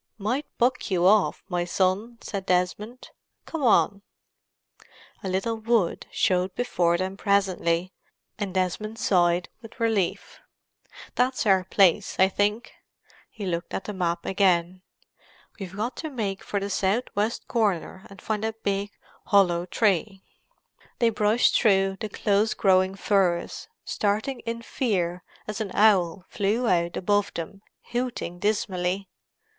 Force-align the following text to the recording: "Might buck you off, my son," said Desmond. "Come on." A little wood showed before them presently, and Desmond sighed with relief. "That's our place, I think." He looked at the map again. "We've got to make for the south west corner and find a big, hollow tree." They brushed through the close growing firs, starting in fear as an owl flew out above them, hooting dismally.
"Might 0.17 0.47
buck 0.57 0.89
you 0.89 1.05
off, 1.05 1.43
my 1.47 1.63
son," 1.63 2.17
said 2.21 2.47
Desmond. 2.47 3.11
"Come 3.45 3.61
on." 3.61 4.01
A 5.23 5.29
little 5.29 5.57
wood 5.57 6.07
showed 6.09 6.55
before 6.55 6.97
them 6.97 7.15
presently, 7.15 7.93
and 8.39 8.51
Desmond 8.51 8.97
sighed 8.97 9.49
with 9.61 9.79
relief. 9.79 10.39
"That's 11.13 11.45
our 11.45 11.65
place, 11.65 12.15
I 12.17 12.29
think." 12.29 12.73
He 13.29 13.45
looked 13.45 13.75
at 13.75 13.83
the 13.83 13.93
map 13.93 14.25
again. 14.25 14.81
"We've 15.59 15.75
got 15.77 15.95
to 15.97 16.09
make 16.09 16.43
for 16.43 16.59
the 16.59 16.71
south 16.71 17.03
west 17.13 17.47
corner 17.47 18.07
and 18.09 18.19
find 18.19 18.43
a 18.43 18.53
big, 18.53 18.89
hollow 19.27 19.67
tree." 19.67 20.23
They 20.97 21.11
brushed 21.11 21.55
through 21.55 21.97
the 21.99 22.09
close 22.09 22.55
growing 22.55 22.95
firs, 22.95 23.67
starting 23.85 24.39
in 24.47 24.63
fear 24.63 25.23
as 25.47 25.61
an 25.61 25.69
owl 25.75 26.25
flew 26.27 26.67
out 26.67 26.97
above 26.97 27.35
them, 27.35 27.61
hooting 27.91 28.39
dismally. 28.39 29.07